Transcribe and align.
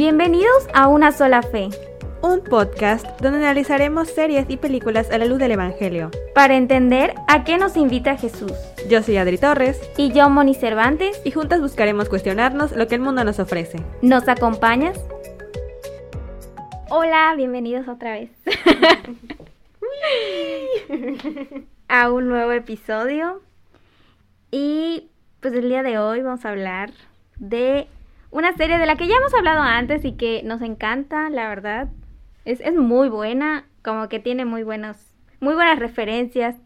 Bienvenidos 0.00 0.66
a 0.72 0.88
Una 0.88 1.12
sola 1.12 1.42
fe, 1.42 1.68
un 2.22 2.42
podcast 2.42 3.06
donde 3.20 3.40
analizaremos 3.40 4.08
series 4.08 4.48
y 4.48 4.56
películas 4.56 5.10
a 5.10 5.18
la 5.18 5.26
luz 5.26 5.38
del 5.38 5.52
Evangelio. 5.52 6.10
para 6.34 6.56
entender 6.56 7.12
a 7.28 7.44
qué 7.44 7.58
nos 7.58 7.76
invita 7.76 8.16
Jesús. 8.16 8.54
Yo 8.88 9.02
soy 9.02 9.18
Adri 9.18 9.36
Torres 9.36 9.78
Y 9.98 10.10
yo, 10.10 10.30
Moni 10.30 10.54
Cervantes, 10.54 11.20
y 11.22 11.32
juntas 11.32 11.60
buscaremos 11.60 12.08
cuestionarnos 12.08 12.72
lo 12.72 12.88
que 12.88 12.94
el 12.94 13.02
mundo 13.02 13.24
nos 13.24 13.40
ofrece. 13.40 13.84
¿nos 14.00 14.26
acompañas? 14.26 14.98
Hola, 16.88 17.34
bienvenidos 17.36 17.86
otra 17.86 18.12
vez 18.12 18.30
a 21.88 22.10
un 22.10 22.26
nuevo 22.26 22.52
episodio. 22.52 23.42
Y 24.50 25.10
pues 25.40 25.52
el 25.52 25.68
día 25.68 25.82
de 25.82 25.98
hoy 25.98 26.22
vamos 26.22 26.46
a 26.46 26.48
hablar 26.48 26.90
de 27.36 27.86
una 28.30 28.52
serie 28.54 28.78
de 28.78 28.86
la 28.86 28.96
que 28.96 29.06
ya 29.06 29.16
hemos 29.16 29.34
hablado 29.34 29.60
antes 29.62 30.04
y 30.04 30.12
que 30.12 30.42
nos 30.44 30.62
encanta, 30.62 31.30
la 31.30 31.48
verdad. 31.48 31.88
Es, 32.44 32.60
es 32.60 32.74
muy 32.74 33.08
buena, 33.08 33.66
como 33.82 34.08
que 34.08 34.18
tiene 34.20 34.44
muy 34.44 34.62
buenos, 34.62 35.14
muy 35.40 35.54
buenas 35.54 35.78
referencias 35.78 36.56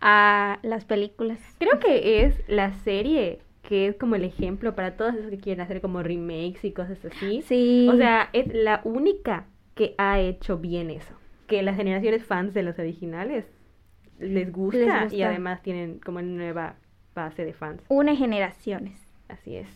a 0.00 0.58
las 0.62 0.84
películas. 0.84 1.40
Creo 1.58 1.78
que 1.80 2.24
es 2.24 2.42
la 2.48 2.72
serie 2.72 3.40
que 3.62 3.88
es 3.88 3.96
como 3.96 4.14
el 4.14 4.24
ejemplo 4.24 4.74
para 4.74 4.96
todos 4.96 5.14
esos 5.14 5.30
que 5.30 5.38
quieren 5.38 5.60
hacer 5.60 5.80
como 5.80 6.02
remakes 6.02 6.64
y 6.64 6.72
cosas 6.72 7.04
así. 7.04 7.42
Sí. 7.42 7.88
O 7.90 7.96
sea, 7.96 8.30
es 8.32 8.46
la 8.52 8.80
única 8.84 9.46
que 9.74 9.94
ha 9.98 10.20
hecho 10.20 10.58
bien 10.58 10.90
eso. 10.90 11.14
Que 11.48 11.62
las 11.62 11.76
generaciones 11.76 12.24
fans 12.24 12.54
de 12.54 12.62
los 12.62 12.78
originales 12.78 13.44
les 14.18 14.52
gusta, 14.52 15.04
Les 15.04 15.12
y 15.12 15.22
además 15.22 15.62
tienen 15.62 15.98
como 15.98 16.18
una 16.18 16.28
nueva 16.28 16.76
base 17.14 17.44
de 17.44 17.52
fans. 17.52 17.82
une 17.88 18.16
generaciones. 18.16 19.00
Así 19.28 19.56
es. 19.56 19.68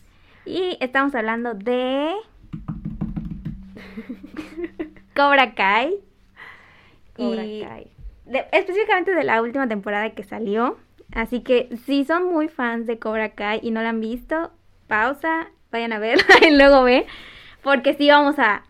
Y 0.45 0.77
estamos 0.81 1.13
hablando 1.15 1.53
de 1.53 2.13
Cobra 5.15 5.53
Kai. 5.53 5.95
Cobra 7.15 7.45
Y 7.45 7.61
Kai. 7.61 7.91
de- 8.25 8.45
específicamente 8.51 9.13
de 9.13 9.23
la 9.23 9.41
última 9.41 9.67
temporada 9.67 10.09
que 10.11 10.23
salió. 10.23 10.77
Así 11.13 11.41
que 11.41 11.69
si 11.85 12.05
son 12.05 12.25
muy 12.31 12.47
fans 12.47 12.87
de 12.87 12.97
Cobra 12.99 13.29
Kai 13.29 13.59
y 13.61 13.71
no 13.71 13.81
la 13.81 13.89
han 13.89 13.99
visto, 13.99 14.51
pausa, 14.87 15.47
vayan 15.71 15.93
a 15.93 15.99
verla 15.99 16.23
y 16.47 16.55
luego 16.55 16.83
ve. 16.83 17.05
Porque 17.63 17.93
sí 17.93 18.09
vamos 18.09 18.39
a, 18.39 18.63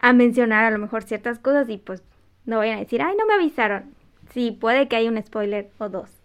a 0.00 0.12
mencionar 0.12 0.64
a 0.64 0.70
lo 0.70 0.78
mejor 0.78 1.02
ciertas 1.02 1.38
cosas 1.38 1.68
y 1.68 1.78
pues 1.78 2.02
no 2.44 2.58
vayan 2.58 2.78
a 2.78 2.80
decir, 2.80 3.02
ay, 3.02 3.14
no 3.16 3.26
me 3.26 3.34
avisaron. 3.34 3.94
Sí, 4.30 4.50
puede 4.50 4.88
que 4.88 4.96
haya 4.96 5.10
un 5.10 5.22
spoiler 5.22 5.70
o 5.78 5.88
dos. 5.88 6.21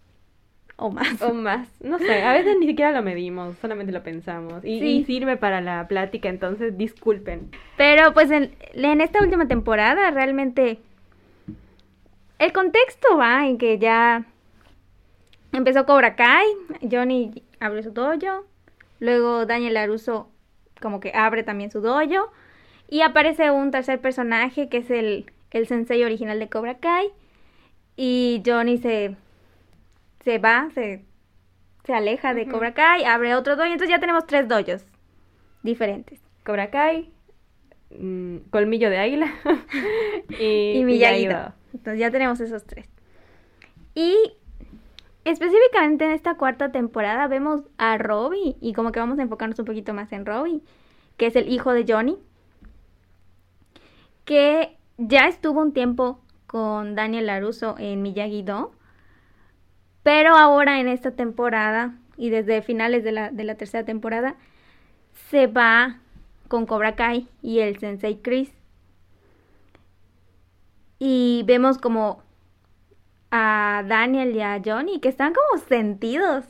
O 0.80 0.90
más. 0.90 1.20
O 1.22 1.34
más, 1.34 1.68
no 1.82 1.98
sé, 1.98 2.22
a 2.22 2.32
veces 2.34 2.56
ni 2.60 2.66
siquiera 2.66 2.92
lo 2.92 3.02
medimos, 3.02 3.56
solamente 3.58 3.92
lo 3.92 4.02
pensamos. 4.04 4.64
Y, 4.64 4.78
Sí. 4.78 4.86
y 4.98 5.04
sirve 5.04 5.36
para 5.36 5.60
la 5.60 5.88
plática, 5.88 6.28
entonces 6.28 6.78
disculpen. 6.78 7.50
Pero 7.76 8.14
pues 8.14 8.30
en, 8.30 8.54
en 8.74 9.00
esta 9.00 9.20
última 9.22 9.48
temporada 9.48 10.10
realmente 10.12 10.78
el 12.38 12.52
contexto 12.52 13.16
va 13.16 13.46
en 13.48 13.58
que 13.58 13.78
ya 13.78 14.24
empezó 15.52 15.84
Cobra 15.84 16.14
Kai, 16.14 16.46
Johnny 16.88 17.42
abrió 17.58 17.82
su 17.82 17.90
dojo, 17.90 18.46
luego 19.00 19.46
Daniel 19.46 19.74
Laruso 19.74 20.28
como 20.80 21.00
que 21.00 21.10
abre 21.12 21.42
también 21.42 21.72
su 21.72 21.80
dojo 21.80 22.30
y 22.88 23.00
aparece 23.00 23.50
un 23.50 23.72
tercer 23.72 24.00
personaje 24.00 24.68
que 24.68 24.76
es 24.78 24.90
el, 24.90 25.32
el 25.50 25.66
sensei 25.66 26.04
original 26.04 26.38
de 26.38 26.48
Cobra 26.48 26.78
Kai 26.78 27.08
y 27.96 28.42
Johnny 28.46 28.78
se, 28.78 29.16
se 30.24 30.38
va, 30.38 30.68
se, 30.74 31.04
se 31.84 31.94
aleja 31.94 32.34
de. 32.34 32.46
Cobra 32.48 32.74
Kai, 32.74 33.04
abre 33.04 33.34
otro 33.34 33.56
dojo, 33.56 33.66
entonces 33.66 33.90
ya 33.90 34.00
tenemos 34.00 34.26
tres 34.26 34.48
dojos 34.48 34.84
diferentes. 35.62 36.20
Cobra 36.44 36.70
Kai, 36.70 37.10
mm, 37.90 38.36
Colmillo 38.50 38.90
de 38.90 38.98
Águila 38.98 39.32
y, 40.40 40.78
y 40.78 40.84
Miyagi-Do. 40.84 41.52
Entonces 41.74 42.00
ya 42.00 42.10
tenemos 42.10 42.40
esos 42.40 42.64
tres. 42.64 42.88
Y 43.94 44.14
específicamente 45.24 46.04
en 46.04 46.12
esta 46.12 46.36
cuarta 46.36 46.72
temporada 46.72 47.26
vemos 47.26 47.62
a 47.76 47.98
Robbie 47.98 48.56
y 48.60 48.72
como 48.72 48.92
que 48.92 49.00
vamos 49.00 49.18
a 49.18 49.22
enfocarnos 49.22 49.58
un 49.58 49.64
poquito 49.64 49.92
más 49.92 50.12
en 50.12 50.24
Robbie, 50.24 50.62
que 51.16 51.26
es 51.26 51.36
el 51.36 51.48
hijo 51.48 51.72
de 51.72 51.84
Johnny, 51.86 52.18
que 54.24 54.76
ya 54.96 55.26
estuvo 55.26 55.60
un 55.60 55.72
tiempo 55.72 56.20
con 56.46 56.94
Daniel 56.94 57.26
Laruso 57.26 57.76
en 57.78 58.02
Miyagi-Do, 58.02 58.72
pero 60.08 60.38
ahora 60.38 60.80
en 60.80 60.88
esta 60.88 61.10
temporada 61.10 61.94
y 62.16 62.30
desde 62.30 62.62
finales 62.62 63.04
de 63.04 63.12
la, 63.12 63.30
de 63.30 63.44
la 63.44 63.56
tercera 63.56 63.84
temporada 63.84 64.36
se 65.28 65.48
va 65.48 65.98
con 66.48 66.64
Cobra 66.64 66.96
Kai 66.96 67.28
y 67.42 67.58
el 67.58 67.78
Sensei 67.78 68.22
Chris 68.22 68.50
y 70.98 71.42
vemos 71.44 71.76
como 71.76 72.22
a 73.30 73.84
Daniel 73.86 74.34
y 74.34 74.40
a 74.40 74.62
Johnny 74.64 74.98
que 74.98 75.10
están 75.10 75.34
como 75.34 75.62
sentidos 75.66 76.46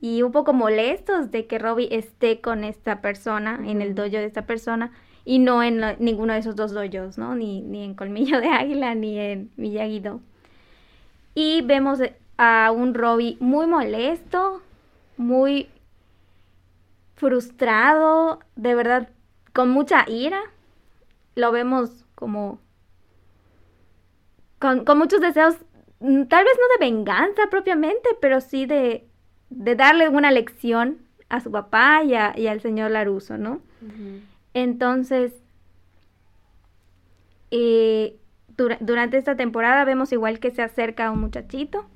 y 0.00 0.22
un 0.22 0.32
poco 0.32 0.54
molestos 0.54 1.30
de 1.30 1.46
que 1.46 1.58
Robbie 1.58 1.94
esté 1.94 2.40
con 2.40 2.64
esta 2.64 3.02
persona, 3.02 3.60
en 3.66 3.82
el 3.82 3.94
dojo 3.94 4.12
de 4.12 4.24
esta 4.24 4.46
persona, 4.46 4.92
y 5.26 5.40
no 5.40 5.62
en 5.62 5.82
ninguno 5.98 6.32
de 6.32 6.38
esos 6.38 6.56
dos 6.56 6.72
dojos, 6.72 7.18
¿no? 7.18 7.34
Ni, 7.34 7.60
ni 7.60 7.84
en 7.84 7.92
Colmillo 7.94 8.40
de 8.40 8.48
Águila 8.48 8.94
ni 8.94 9.18
en 9.18 9.50
Miyagi-Do. 9.58 10.22
Y 11.34 11.60
vemos 11.62 12.00
a 12.38 12.70
un 12.72 12.94
Robbie 12.94 13.36
muy 13.40 13.66
molesto, 13.66 14.62
muy 15.16 15.68
frustrado, 17.16 18.40
de 18.56 18.74
verdad, 18.74 19.08
con 19.52 19.70
mucha 19.70 20.08
ira. 20.08 20.40
Lo 21.34 21.52
vemos 21.52 22.04
como 22.14 22.58
con, 24.58 24.84
con 24.84 24.98
muchos 24.98 25.20
deseos, 25.20 25.56
mm, 26.00 26.24
tal 26.24 26.44
vez 26.44 26.54
no 26.56 26.78
de 26.86 26.90
venganza 26.92 27.42
propiamente, 27.50 28.08
pero 28.20 28.40
sí 28.40 28.66
de, 28.66 29.06
de 29.50 29.74
darle 29.76 30.08
una 30.08 30.30
lección 30.30 30.98
a 31.28 31.40
su 31.40 31.50
papá 31.50 32.02
y, 32.04 32.14
a- 32.14 32.34
y 32.38 32.46
al 32.46 32.60
señor 32.60 32.90
Laruso, 32.90 33.36
¿no? 33.38 33.60
Entonces, 34.54 35.32
eh, 37.50 38.16
dura- 38.56 38.78
durante 38.80 39.16
esta 39.18 39.36
temporada 39.36 39.84
vemos 39.84 40.12
igual 40.12 40.40
que 40.40 40.50
se 40.50 40.62
acerca 40.62 41.10
un 41.10 41.20
muchachito, 41.20 41.86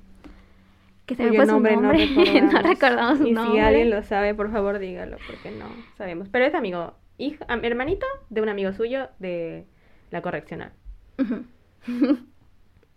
que 1.06 1.16
se 1.16 1.24
me 1.24 1.36
fue 1.36 1.46
su 1.46 1.52
nombre 1.52 1.76
nombre, 1.76 2.06
recordamos. 2.06 2.52
no 2.52 2.62
recordamos 2.62 3.18
su 3.18 3.26
y 3.26 3.32
nombre. 3.32 3.60
si 3.60 3.66
alguien 3.66 3.90
lo 3.90 4.02
sabe, 4.02 4.34
por 4.34 4.50
favor 4.52 4.78
dígalo, 4.78 5.16
porque 5.26 5.50
no 5.50 5.66
sabemos. 5.96 6.28
Pero 6.28 6.44
es 6.44 6.54
amigo, 6.54 6.94
hijo, 7.18 7.44
hermanito 7.48 8.06
de 8.30 8.40
un 8.40 8.48
amigo 8.48 8.72
suyo 8.72 9.08
de 9.18 9.66
la 10.10 10.22
correccional. 10.22 10.72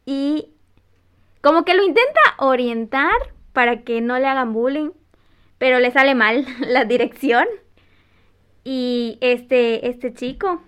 Y 0.06 0.54
como 1.42 1.66
que 1.66 1.74
lo 1.74 1.84
intenta 1.84 2.22
orientar 2.38 3.16
para 3.54 3.82
que 3.82 4.02
no 4.02 4.20
le 4.20 4.28
hagan 4.28 4.54
bullying, 4.54 4.92
pero 5.58 5.80
le 5.80 5.92
sale 5.92 6.16
mal 6.16 6.46
la 6.60 6.86
dirección. 6.86 7.46
Y 8.64 9.18
este, 9.22 9.90
este 9.90 10.14
chico, 10.14 10.62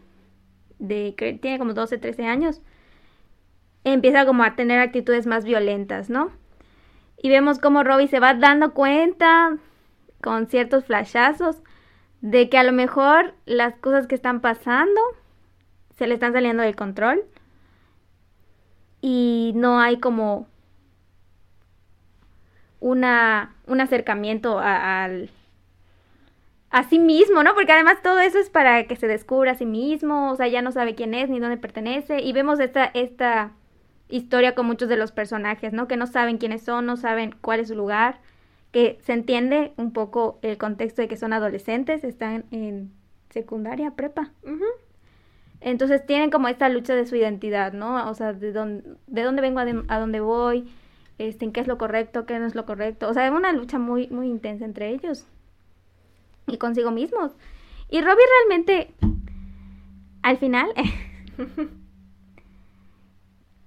de 0.79 1.15
que 1.17 1.33
tiene 1.33 1.57
como 1.57 1.73
12, 1.73 1.97
13 1.97 2.25
años, 2.25 2.61
empieza 3.83 4.25
como 4.25 4.43
a 4.43 4.55
tener 4.55 4.79
actitudes 4.79 5.25
más 5.25 5.45
violentas, 5.45 6.09
¿no? 6.09 6.31
Y 7.17 7.29
vemos 7.29 7.59
como 7.59 7.83
Robbie 7.83 8.07
se 8.07 8.19
va 8.19 8.33
dando 8.33 8.73
cuenta 8.73 9.57
con 10.21 10.47
ciertos 10.47 10.85
flashazos 10.85 11.57
de 12.21 12.49
que 12.49 12.57
a 12.57 12.63
lo 12.63 12.71
mejor 12.71 13.33
las 13.45 13.75
cosas 13.75 14.07
que 14.07 14.15
están 14.15 14.41
pasando 14.41 14.99
se 15.97 16.07
le 16.07 16.13
están 16.13 16.33
saliendo 16.33 16.63
del 16.63 16.75
control 16.75 17.23
y 19.01 19.53
no 19.55 19.79
hay 19.79 19.99
como 19.99 20.47
una 22.79 23.55
un 23.65 23.81
acercamiento 23.81 24.59
a, 24.59 25.03
al 25.03 25.29
a 26.69 26.83
sí 26.83 26.99
mismo, 26.99 27.43
¿no? 27.43 27.55
Porque 27.55 27.71
además 27.71 28.01
todo 28.03 28.19
eso 28.19 28.39
es 28.39 28.49
para 28.49 28.85
que 28.85 28.95
se 28.95 29.07
descubra 29.07 29.51
a 29.51 29.55
sí 29.55 29.65
mismo, 29.65 30.31
o 30.31 30.35
sea, 30.35 30.47
ya 30.47 30.61
no 30.61 30.71
sabe 30.71 30.95
quién 30.95 31.13
es 31.13 31.29
ni 31.29 31.39
dónde 31.39 31.57
pertenece 31.57 32.21
y 32.21 32.33
vemos 32.33 32.59
esta 32.59 32.85
esta 32.93 33.51
historia 34.09 34.55
con 34.55 34.65
muchos 34.65 34.89
de 34.89 34.97
los 34.97 35.11
personajes, 35.11 35.73
¿no? 35.73 35.87
Que 35.87 35.97
no 35.97 36.07
saben 36.07 36.37
quiénes 36.37 36.61
son, 36.63 36.85
no 36.85 36.97
saben 36.97 37.35
cuál 37.41 37.59
es 37.59 37.67
su 37.69 37.75
lugar, 37.75 38.19
que 38.71 38.97
se 39.01 39.13
entiende 39.13 39.73
un 39.77 39.91
poco 39.93 40.39
el 40.41 40.57
contexto 40.57 41.01
de 41.01 41.07
que 41.07 41.17
son 41.17 41.33
adolescentes, 41.33 42.03
están 42.03 42.45
en 42.51 42.91
secundaria, 43.29 43.91
prepa. 43.91 44.31
Entonces 45.59 46.05
tienen 46.05 46.29
como 46.29 46.47
esta 46.47 46.69
lucha 46.69 46.93
de 46.95 47.05
su 47.05 47.15
identidad, 47.15 47.73
¿no? 47.73 48.09
O 48.09 48.13
sea, 48.13 48.33
de 48.33 48.51
dónde, 48.51 48.83
de 49.07 49.23
dónde 49.23 49.41
vengo 49.41 49.59
a, 49.59 49.65
de- 49.65 49.83
a 49.87 49.99
dónde 49.99 50.19
voy, 50.19 50.71
este, 51.17 51.45
en 51.45 51.51
qué 51.51 51.61
es 51.61 51.67
lo 51.67 51.77
correcto, 51.79 52.25
qué 52.25 52.37
no 52.39 52.45
es 52.45 52.53
lo 52.55 52.65
correcto. 52.65 53.09
O 53.09 53.13
sea, 53.13 53.25
es 53.25 53.33
una 53.33 53.51
lucha 53.53 53.79
muy, 53.79 54.07
muy 54.09 54.27
intensa 54.27 54.65
entre 54.65 54.89
ellos 54.89 55.25
y 56.45 56.57
consigo 56.57 56.91
mismos. 56.91 57.31
Y 57.89 58.01
Robbie 58.01 58.23
realmente, 58.47 58.93
al 60.21 60.37
final, 60.37 60.69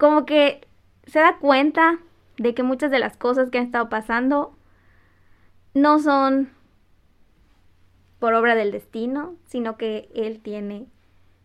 como 0.00 0.24
que 0.24 0.66
se 1.04 1.18
da 1.18 1.36
cuenta 1.36 1.98
de 2.38 2.54
que 2.54 2.62
muchas 2.62 2.90
de 2.90 2.98
las 2.98 3.18
cosas 3.18 3.50
que 3.50 3.58
han 3.58 3.66
estado 3.66 3.90
pasando 3.90 4.56
no 5.74 5.98
son 5.98 6.48
por 8.18 8.32
obra 8.32 8.54
del 8.54 8.72
destino, 8.72 9.34
sino 9.46 9.76
que 9.76 10.08
él 10.14 10.40
tiene 10.40 10.86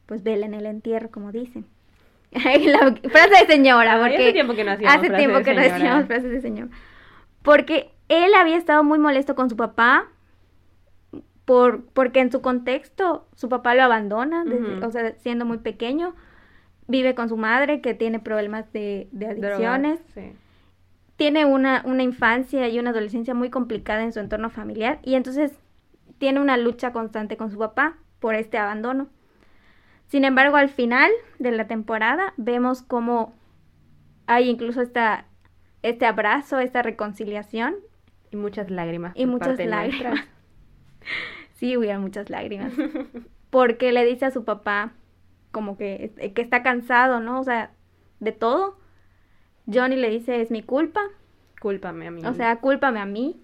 pues 0.05 0.23
vela 0.23 0.45
en 0.45 0.53
el 0.53 0.65
entierro, 0.65 1.11
como 1.11 1.33
dicen. 1.33 1.65
la 2.31 2.95
frase 3.09 3.45
de 3.45 3.45
señora, 3.45 3.99
porque 3.99 4.15
hace 4.15 4.33
tiempo 4.33 4.53
que 4.53 4.63
no 4.63 4.71
hacíamos 4.71 4.97
hace 4.97 5.09
tiempo 5.09 5.37
de 5.39 5.43
que 5.43 5.53
no 5.53 5.61
señora. 5.61 5.75
hacíamos 5.75 6.05
frases 6.07 6.31
de 6.31 6.41
señor. 6.41 6.69
Porque 7.41 7.91
él 8.07 8.33
había 8.35 8.55
estado 8.55 8.85
muy 8.85 8.99
molesto 8.99 9.35
con 9.35 9.49
su 9.49 9.57
papá 9.57 10.07
por 11.43 11.83
porque 11.87 12.21
en 12.21 12.31
su 12.31 12.41
contexto 12.41 13.27
su 13.35 13.49
papá 13.49 13.75
lo 13.75 13.83
abandona, 13.83 14.45
desde- 14.45 14.83
o 14.85 14.91
sea, 14.91 15.13
siendo 15.17 15.43
muy 15.45 15.57
pequeño, 15.57 16.15
vive 16.87 17.15
con 17.15 17.29
su 17.29 17.37
madre 17.37 17.81
que 17.81 17.93
tiene 17.93 18.19
problemas 18.19 18.71
de, 18.73 19.07
de 19.11 19.33
Drogas, 19.35 19.43
adicciones, 19.43 19.99
sí. 20.13 20.33
tiene 21.15 21.45
una, 21.45 21.81
una 21.85 22.03
infancia 22.03 22.67
y 22.67 22.79
una 22.79 22.91
adolescencia 22.91 23.33
muy 23.33 23.49
complicada 23.49 24.03
en 24.03 24.13
su 24.13 24.19
entorno 24.19 24.49
familiar 24.49 24.99
y 25.03 25.15
entonces 25.15 25.53
tiene 26.17 26.39
una 26.39 26.57
lucha 26.57 26.91
constante 26.93 27.37
con 27.37 27.51
su 27.51 27.57
papá 27.57 27.97
por 28.19 28.35
este 28.35 28.57
abandono. 28.57 29.07
Sin 30.07 30.23
embargo, 30.23 30.55
al 30.57 30.69
final 30.69 31.11
de 31.39 31.51
la 31.51 31.67
temporada 31.67 32.33
vemos 32.37 32.81
cómo 32.83 33.33
hay 34.27 34.49
incluso 34.49 34.81
esta, 34.81 35.25
este 35.81 36.05
abrazo, 36.05 36.59
esta 36.59 36.81
reconciliación 36.83 37.75
Y 38.31 38.35
muchas 38.37 38.69
lágrimas. 38.69 39.13
y 39.15 39.25
muchas 39.25 39.57
lágrimas. 39.59 40.13
nuestra. 40.13 40.27
sí, 41.53 41.75
hubieron 41.77 42.01
muchas 42.01 42.29
lágrimas. 42.29 42.73
Porque 43.49 43.91
le 43.91 44.05
dice 44.05 44.25
a 44.25 44.31
su 44.31 44.43
papá 44.45 44.93
como 45.55 45.77
que, 45.77 46.11
que 46.35 46.41
está 46.41 46.63
cansado, 46.63 47.21
¿no? 47.21 47.39
O 47.39 47.43
sea, 47.45 47.71
de 48.19 48.33
todo. 48.33 48.77
Johnny 49.73 49.95
le 49.95 50.09
dice, 50.09 50.41
es 50.41 50.51
mi 50.51 50.61
culpa, 50.61 50.99
Cúlpame 51.61 52.07
a 52.07 52.11
mí. 52.11 52.25
o 52.25 52.33
sea, 52.33 52.57
cúlpame 52.59 52.99
a 52.99 53.05
mí. 53.05 53.39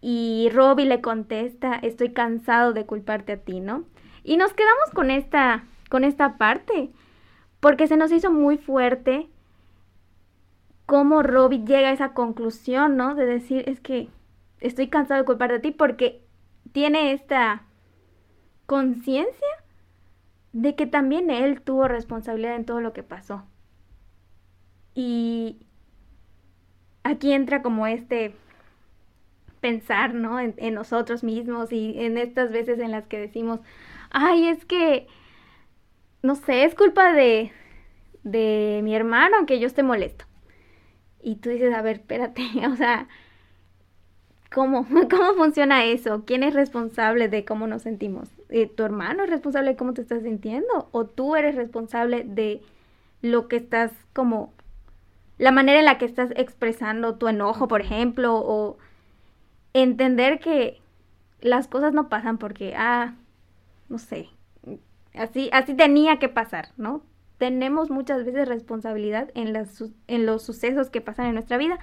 Y 0.00 0.48
Robbie 0.54 0.86
le 0.86 1.00
contesta, 1.00 1.74
estoy 1.74 2.12
cansado 2.12 2.72
de 2.72 2.86
culparte 2.86 3.32
a 3.32 3.36
ti, 3.38 3.58
¿no? 3.58 3.82
Y 4.22 4.36
nos 4.36 4.52
quedamos 4.54 4.90
con 4.94 5.10
esta, 5.10 5.64
con 5.90 6.04
esta 6.04 6.38
parte, 6.38 6.92
porque 7.58 7.88
se 7.88 7.96
nos 7.96 8.12
hizo 8.12 8.30
muy 8.30 8.56
fuerte 8.56 9.28
cómo 10.86 11.24
Robbie 11.24 11.64
llega 11.64 11.88
a 11.88 11.94
esa 11.94 12.12
conclusión, 12.14 12.96
¿no? 12.96 13.16
De 13.16 13.26
decir, 13.26 13.64
es 13.68 13.80
que 13.80 14.08
estoy 14.60 14.86
cansado 14.86 15.18
de 15.20 15.26
culparte 15.26 15.56
a 15.56 15.60
ti, 15.60 15.72
porque 15.72 16.22
tiene 16.70 17.10
esta 17.10 17.64
conciencia 18.66 19.48
de 20.56 20.74
que 20.74 20.86
también 20.86 21.30
él 21.30 21.60
tuvo 21.60 21.86
responsabilidad 21.86 22.56
en 22.56 22.64
todo 22.64 22.80
lo 22.80 22.94
que 22.94 23.02
pasó. 23.02 23.44
Y 24.94 25.58
aquí 27.02 27.32
entra 27.32 27.60
como 27.60 27.86
este 27.86 28.34
pensar, 29.60 30.14
¿no? 30.14 30.40
En, 30.40 30.74
nosotros 30.74 31.22
mismos 31.22 31.72
y 31.72 31.98
en 31.98 32.16
estas 32.16 32.52
veces 32.52 32.78
en 32.78 32.90
las 32.90 33.06
que 33.06 33.18
decimos, 33.18 33.60
ay, 34.08 34.48
es 34.48 34.64
que, 34.64 35.08
no 36.22 36.36
sé, 36.36 36.64
es 36.64 36.74
culpa 36.74 37.12
de, 37.12 37.52
de 38.22 38.80
mi 38.82 38.94
hermano 38.94 39.44
que 39.44 39.60
yo 39.60 39.66
esté 39.66 39.82
molesto. 39.82 40.24
Y 41.22 41.36
tú 41.36 41.50
dices, 41.50 41.74
a 41.74 41.82
ver, 41.82 41.96
espérate, 41.96 42.42
o 42.66 42.76
sea, 42.76 43.08
¿cómo? 44.52 44.86
¿Cómo 45.10 45.34
funciona 45.34 45.84
eso? 45.84 46.24
¿Quién 46.24 46.42
es 46.42 46.54
responsable 46.54 47.28
de 47.28 47.44
cómo 47.44 47.66
nos 47.66 47.82
sentimos? 47.82 48.28
Eh, 48.48 48.66
¿Tu 48.66 48.82
hermano 48.82 49.24
es 49.24 49.30
responsable 49.30 49.70
de 49.70 49.76
cómo 49.76 49.94
te 49.94 50.02
estás 50.02 50.22
sintiendo? 50.22 50.88
¿O 50.92 51.06
tú 51.06 51.36
eres 51.36 51.54
responsable 51.54 52.24
de 52.24 52.62
lo 53.22 53.48
que 53.48 53.56
estás 53.56 53.92
como 54.12 54.52
la 55.38 55.52
manera 55.52 55.78
en 55.78 55.84
la 55.84 55.98
que 55.98 56.06
estás 56.06 56.30
expresando 56.36 57.16
tu 57.16 57.28
enojo, 57.28 57.68
por 57.68 57.80
ejemplo, 57.80 58.36
o 58.36 58.78
entender 59.74 60.40
que 60.40 60.80
las 61.40 61.68
cosas 61.68 61.92
no 61.92 62.08
pasan 62.08 62.38
porque, 62.38 62.74
ah, 62.76 63.14
no 63.88 63.98
sé, 63.98 64.30
así, 65.14 65.50
así 65.52 65.74
tenía 65.74 66.18
que 66.18 66.28
pasar, 66.28 66.70
¿no? 66.76 67.02
Tenemos 67.38 67.90
muchas 67.90 68.24
veces 68.24 68.48
responsabilidad 68.48 69.30
en, 69.34 69.52
las, 69.52 69.84
en 70.06 70.24
los 70.24 70.42
sucesos 70.42 70.88
que 70.88 71.02
pasan 71.02 71.26
en 71.26 71.34
nuestra 71.34 71.58
vida. 71.58 71.78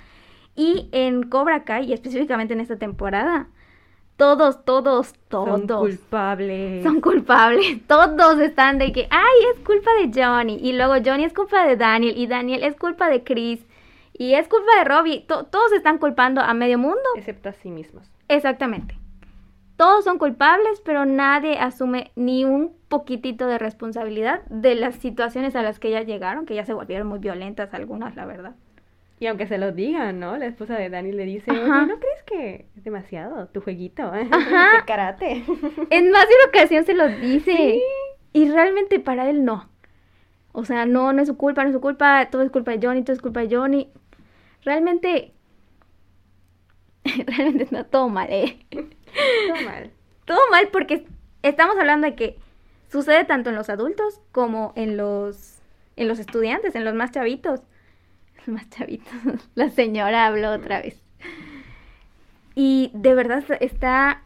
Y 0.56 0.90
en 0.92 1.24
Cobra 1.24 1.64
Kai, 1.64 1.86
y 1.86 1.94
específicamente 1.94 2.54
en 2.54 2.60
esta 2.60 2.78
temporada, 2.78 3.48
todos, 4.18 4.64
todos, 4.64 5.14
todos 5.28 5.62
Son 5.62 5.68
culpables. 5.68 6.84
son 6.84 7.02
culpables. 7.02 7.82
Todos 7.88 8.40
están 8.40 8.78
de 8.78 8.92
que, 8.92 9.08
ay, 9.10 9.38
es 9.54 9.60
culpa 9.66 9.90
de 10.00 10.12
Johnny. 10.14 10.58
Y 10.62 10.74
luego 10.74 10.94
Johnny 11.04 11.24
es 11.24 11.34
culpa 11.34 11.66
de 11.66 11.76
Daniel. 11.76 12.14
Y 12.16 12.28
Daniel 12.28 12.64
es 12.64 12.76
culpa 12.76 13.10
de 13.10 13.24
Chris. 13.24 13.66
Y 14.16 14.36
es 14.36 14.48
culpa 14.48 14.68
de 14.78 14.84
Robbie. 14.84 15.22
To- 15.28 15.46
todos 15.46 15.72
están 15.74 15.98
culpando 15.98 16.42
a 16.42 16.54
medio 16.54 16.78
mundo. 16.78 17.02
Excepto 17.16 17.50
a 17.50 17.54
sí 17.54 17.72
mismos. 17.72 18.08
Exactamente. 18.28 18.96
Todos 19.76 20.04
son 20.04 20.20
culpables, 20.20 20.80
pero 20.86 21.06
nadie 21.06 21.58
asume 21.58 22.12
ni 22.16 22.46
un 22.46 22.72
poquitito 22.90 23.48
de 23.48 23.58
responsabilidad 23.58 24.44
de 24.46 24.76
las 24.76 24.94
situaciones 24.96 25.56
a 25.56 25.64
las 25.64 25.80
que 25.80 25.90
ya 25.90 26.04
llegaron, 26.04 26.46
que 26.46 26.54
ya 26.54 26.64
se 26.64 26.74
volvieron 26.74 27.08
muy 27.08 27.18
violentas 27.18 27.74
algunas, 27.74 28.16
la 28.16 28.26
verdad. 28.28 28.54
Y 29.24 29.28
aunque 29.28 29.48
se 29.48 29.58
lo 29.58 29.72
digan, 29.72 30.20
¿no? 30.20 30.36
La 30.36 30.48
esposa 30.48 30.76
de 30.76 30.90
Dani 30.90 31.14
le 31.14 31.24
dice. 31.24 31.50
"Oye, 31.50 31.62
¿no 31.62 31.98
crees 31.98 32.24
que 32.26 32.66
es 32.76 32.84
demasiado 32.84 33.48
tu 33.48 33.62
jueguito 33.62 34.14
eh? 34.16 34.26
De 34.26 34.86
karate? 34.86 35.46
En 35.92 36.12
más 36.12 36.28
de 36.28 36.36
una 36.36 36.50
ocasión 36.50 36.86
se 36.86 36.94
lo 36.94 37.08
dice. 37.08 37.56
Sí. 37.56 37.82
Y 38.34 38.50
realmente 38.52 39.00
para 39.00 39.30
él 39.30 39.46
no. 39.46 39.70
O 40.52 40.66
sea, 40.66 40.86
no, 40.86 41.14
no 41.14 41.22
es 41.22 41.30
su 41.30 41.38
culpa, 41.38 41.64
no 41.64 41.70
es 41.70 41.74
su 41.74 41.80
culpa, 41.80 42.28
todo 42.32 42.42
es 42.42 42.52
culpa 42.52 42.72
de 42.72 42.86
Johnny, 42.86 43.02
todo 43.02 43.16
es 43.16 43.22
culpa 43.22 43.40
de 43.40 43.56
Johnny. 43.56 43.94
Realmente, 44.66 45.34
realmente 47.26 47.64
está 47.64 47.86
todo 47.86 48.10
mal, 48.10 48.28
¿eh? 48.30 48.60
Todo 48.72 49.62
mal. 49.64 49.92
Todo 50.26 50.40
mal 50.52 50.68
porque 50.68 51.06
estamos 51.44 51.78
hablando 51.78 52.08
de 52.08 52.16
que 52.16 52.38
sucede 52.92 53.24
tanto 53.24 53.52
en 53.52 53.56
los 53.56 53.70
adultos 53.70 54.20
como 54.34 54.74
en 54.76 54.98
los, 54.98 55.62
en 55.96 56.10
los 56.10 56.20
estudiantes, 56.20 56.76
en 56.76 56.84
los 56.84 56.94
más 56.94 57.12
chavitos. 57.12 57.62
Más 58.48 58.70
chavitos. 58.70 59.14
La 59.56 59.70
señora 59.70 60.26
habló 60.26 60.52
otra 60.52 60.82
vez. 60.82 61.02
Y 62.56 62.92
de 62.94 63.16
verdad 63.16 63.44
está, 63.60 64.22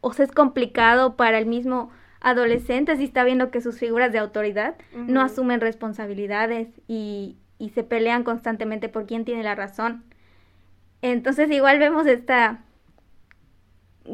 o 0.00 0.12
sea, 0.12 0.24
es 0.24 0.32
complicado 0.32 1.16
para 1.16 1.38
el 1.38 1.46
mismo 1.46 1.90
adolescente 2.20 2.96
si 2.96 3.04
está 3.04 3.24
viendo 3.24 3.50
que 3.50 3.60
sus 3.60 3.78
figuras 3.78 4.12
de 4.12 4.18
autoridad 4.18 4.76
no 4.94 5.20
asumen 5.20 5.60
responsabilidades 5.60 6.68
y, 6.88 7.36
y 7.58 7.70
se 7.70 7.84
pelean 7.84 8.24
constantemente 8.24 8.88
por 8.88 9.06
quién 9.06 9.24
tiene 9.24 9.42
la 9.42 9.54
razón. 9.54 10.04
Entonces 11.00 11.50
igual 11.50 11.78
vemos 11.78 12.06
esta, 12.06 12.64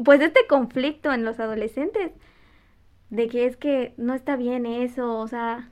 pues 0.03 0.21
este 0.21 0.45
conflicto 0.47 1.13
en 1.13 1.23
los 1.23 1.39
adolescentes 1.39 2.11
de 3.09 3.27
que 3.27 3.45
es 3.45 3.57
que 3.57 3.93
no 3.97 4.13
está 4.13 4.35
bien 4.35 4.65
eso, 4.65 5.17
o 5.17 5.27
sea, 5.27 5.69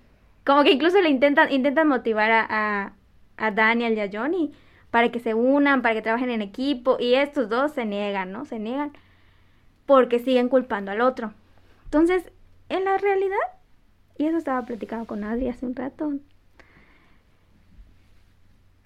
como 0.47 0.63
que 0.63 0.71
incluso 0.71 1.01
le 1.01 1.09
intentan, 1.09 1.51
intentan 1.51 1.89
motivar 1.89 2.31
a, 2.31 2.47
a, 2.49 2.93
a 3.35 3.51
Daniel 3.51 3.97
y 3.97 3.99
a 3.99 4.09
Johnny 4.09 4.53
para 4.91 5.11
que 5.11 5.19
se 5.19 5.33
unan, 5.33 5.81
para 5.81 5.93
que 5.93 6.01
trabajen 6.01 6.29
en 6.29 6.41
equipo, 6.41 6.95
y 7.01 7.15
estos 7.15 7.49
dos 7.49 7.73
se 7.73 7.83
niegan, 7.83 8.31
¿no? 8.31 8.45
Se 8.45 8.57
niegan 8.57 8.93
porque 9.85 10.19
siguen 10.19 10.47
culpando 10.47 10.91
al 10.91 11.01
otro. 11.01 11.33
Entonces, 11.83 12.31
en 12.69 12.85
la 12.85 12.97
realidad, 12.97 13.35
y 14.17 14.25
eso 14.25 14.37
estaba 14.37 14.65
platicando 14.65 15.05
con 15.05 15.25
Adri 15.25 15.49
hace 15.49 15.65
un 15.65 15.75
rato, 15.75 16.13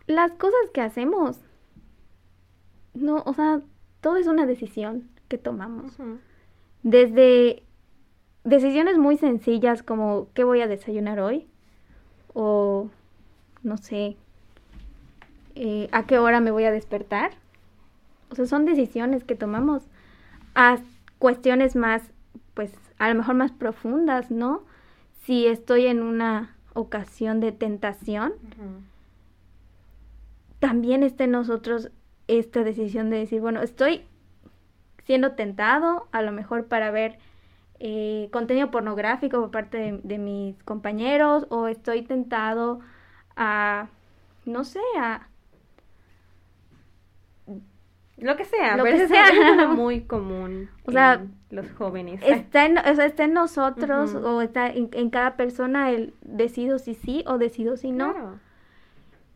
las 0.08 0.32
cosas 0.32 0.72
que 0.74 0.82
hacemos, 0.82 1.42
no, 2.96 3.22
o 3.24 3.36
sea, 3.36 3.62
todo 4.02 4.18
es 4.18 4.26
una 4.26 4.48
decisión 4.48 5.12
que 5.28 5.38
tomamos. 5.38 5.96
Desde 6.82 7.62
decisiones 8.44 8.98
muy 8.98 9.18
sencillas 9.18 9.84
como 9.84 10.30
qué 10.34 10.44
voy 10.44 10.62
a 10.62 10.68
desayunar 10.68 11.20
hoy 11.20 11.51
o 12.34 12.90
no 13.64 13.78
sé 13.78 14.18
eh, 15.56 15.90
a 15.92 16.06
qué 16.06 16.18
hora 16.18 16.40
me 16.40 16.52
voy 16.52 16.64
a 16.64 16.72
despertar. 16.72 17.32
O 18.30 18.36
sea, 18.36 18.46
son 18.46 18.66
decisiones 18.66 19.24
que 19.24 19.36
tomamos 19.36 19.84
a 20.56 20.78
cuestiones 21.20 21.76
más, 21.76 22.12
pues 22.54 22.74
a 22.98 23.10
lo 23.10 23.16
mejor 23.16 23.36
más 23.36 23.52
profundas, 23.52 24.32
¿no? 24.32 24.64
Si 25.24 25.48
estoy 25.48 25.88
en 25.88 26.02
una 26.02 26.56
ocasión 26.74 27.40
de 27.42 27.52
tentación, 27.52 28.34
también 30.60 31.04
está 31.04 31.26
en 31.26 31.32
nosotros 31.32 31.92
esta 32.28 32.64
decisión 32.64 33.10
de 33.10 33.18
decir, 33.18 33.42
bueno, 33.42 33.62
estoy 33.62 34.06
siendo 35.04 35.34
tentado 35.34 36.08
a 36.12 36.22
lo 36.22 36.32
mejor 36.32 36.68
para 36.68 36.92
ver 36.92 37.20
eh, 37.84 38.30
contenido 38.32 38.70
pornográfico 38.70 39.42
por 39.42 39.52
parte 39.52 39.78
de, 39.78 40.00
de 40.04 40.18
mis 40.20 40.62
compañeros 40.64 41.48
o 41.50 41.68
estoy 41.68 42.04
tentado 42.04 42.80
a, 43.36 43.90
no 44.46 44.64
sé, 44.64 44.80
a... 45.00 45.28
Lo 48.18 48.38
que 48.38 48.46
sea, 48.46 48.78
Lo 48.78 48.84
pero 48.84 48.98
que 48.98 49.04
eso 49.06 49.14
sea. 49.14 49.26
es 49.30 49.70
muy 49.76 50.02
común 50.02 50.70
O 50.86 50.92
sea, 50.92 51.26
los 51.50 51.72
jóvenes. 51.72 52.22
Está 52.24 52.66
en, 52.68 52.78
o 52.78 52.96
sea, 52.96 53.06
está 53.06 53.24
en 53.24 53.34
nosotros 53.34 54.14
o 54.14 54.42
está 54.44 54.68
en, 54.68 54.90
en 54.94 55.10
cada 55.10 55.36
persona 55.36 55.90
el 55.90 56.14
decido 56.22 56.78
si 56.78 56.94
sí 56.94 57.24
o 57.26 57.40
decido 57.40 57.78
si 57.78 57.92
no. 57.92 58.14
Claro. 58.14 58.40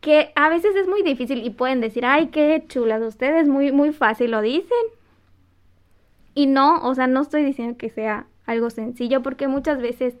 que 0.00 0.32
a 0.36 0.48
veces 0.48 0.76
es 0.76 0.86
muy 0.88 1.02
difícil 1.02 1.44
y 1.44 1.50
pueden 1.50 1.80
decir, 1.80 2.04
ay, 2.06 2.28
qué 2.28 2.64
chulas 2.68 3.02
ustedes, 3.02 3.48
muy, 3.48 3.72
muy 3.72 3.92
fácil 3.92 4.30
lo 4.30 4.40
dicen. 4.40 4.78
Y 6.34 6.46
no, 6.46 6.82
o 6.82 6.94
sea, 6.94 7.06
no 7.06 7.22
estoy 7.22 7.44
diciendo 7.44 7.76
que 7.78 7.90
sea 7.90 8.26
algo 8.46 8.70
sencillo 8.70 9.22
porque 9.22 9.48
muchas 9.48 9.80
veces, 9.80 10.18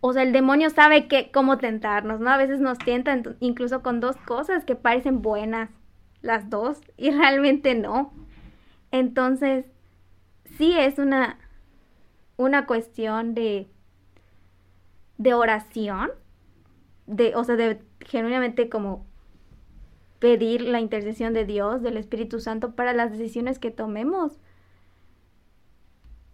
o 0.00 0.12
sea, 0.12 0.22
el 0.22 0.32
demonio 0.32 0.70
sabe 0.70 1.08
que, 1.08 1.30
cómo 1.30 1.58
tentarnos, 1.58 2.20
¿no? 2.20 2.30
A 2.30 2.36
veces 2.36 2.60
nos 2.60 2.78
tienta 2.78 3.20
incluso 3.40 3.82
con 3.82 4.00
dos 4.00 4.16
cosas 4.16 4.64
que 4.64 4.74
parecen 4.74 5.22
buenas, 5.22 5.70
las 6.20 6.50
dos, 6.50 6.80
y 6.96 7.10
realmente 7.12 7.74
no. 7.74 8.12
Entonces, 8.90 9.66
sí 10.56 10.74
es 10.78 10.98
una, 10.98 11.38
una 12.36 12.66
cuestión 12.66 13.34
de, 13.34 13.68
de 15.18 15.34
oración, 15.34 16.10
de, 17.06 17.34
o 17.34 17.44
sea, 17.44 17.56
de 17.56 17.80
genuinamente 18.00 18.68
como 18.68 19.06
pedir 20.18 20.62
la 20.62 20.80
intercesión 20.80 21.32
de 21.32 21.44
Dios, 21.44 21.82
del 21.82 21.96
Espíritu 21.96 22.38
Santo 22.38 22.76
para 22.76 22.92
las 22.92 23.10
decisiones 23.10 23.58
que 23.58 23.72
tomemos. 23.72 24.38